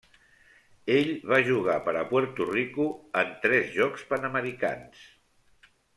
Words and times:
Ell 0.93 1.09
va 1.31 1.37
jugar 1.49 1.75
per 1.89 1.93
a 1.99 2.01
Puerto 2.13 2.47
Rico 2.53 2.87
en 3.23 3.31
tres 3.45 3.69
Jocs 3.79 4.07
Panamericans. 4.15 5.05